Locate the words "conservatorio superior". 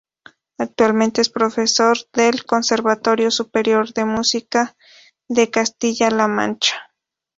2.47-3.93